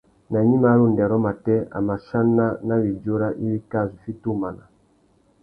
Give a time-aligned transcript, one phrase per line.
[0.31, 4.63] Nà gnïmá râ undêrô matê, a mà chana nà widjura iwí kā zu fiti umana.